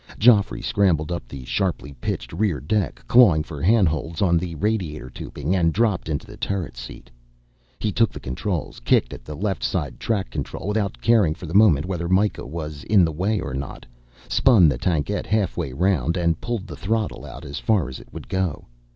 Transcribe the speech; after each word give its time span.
Geoffrey 0.17 0.63
scrambled 0.63 1.11
up 1.11 1.27
the 1.27 1.45
sharply 1.45 1.93
pitched 2.01 2.33
rear 2.33 2.59
deck, 2.59 3.05
clawing 3.07 3.43
for 3.43 3.61
handholds 3.61 4.19
on 4.19 4.35
the 4.35 4.55
radiator 4.55 5.11
tubing, 5.11 5.55
and 5.55 5.71
dropped 5.73 6.09
into 6.09 6.25
the 6.25 6.37
turret 6.37 6.75
seat. 6.75 7.11
He 7.77 7.91
took 7.91 8.11
the 8.11 8.19
controls, 8.19 8.79
kicked 8.79 9.13
at 9.13 9.23
the 9.23 9.35
left 9.35 9.63
side 9.63 9.99
track 9.99 10.31
control 10.31 10.67
without 10.67 10.99
caring, 11.01 11.35
for 11.35 11.45
the 11.45 11.53
moment, 11.53 11.85
whether 11.85 12.09
Myka 12.09 12.47
was 12.47 12.83
in 12.85 13.05
the 13.05 13.11
way 13.11 13.39
or 13.39 13.53
not, 13.53 13.85
spun 14.27 14.67
the 14.67 14.79
tankette 14.79 15.27
halfway 15.27 15.71
round, 15.71 16.17
and 16.17 16.41
pulled 16.41 16.65
the 16.65 16.75
throttle 16.75 17.23
out 17.23 17.45
as 17.45 17.59
far 17.59 17.87
as 17.87 17.99
it 17.99 18.11
would 18.11 18.27
go. 18.27 18.65